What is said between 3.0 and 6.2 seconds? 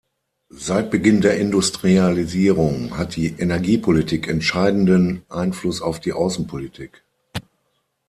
die Energiepolitik entscheidenden Einfluss auf die